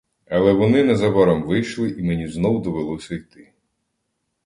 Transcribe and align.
Але 0.27 0.53
вони 0.53 0.83
незабаром 0.83 1.43
вийшли 1.43 1.89
і 1.89 2.03
мені 2.03 2.27
знов 2.27 2.61
довелося 2.61 3.15
йти. 3.15 3.51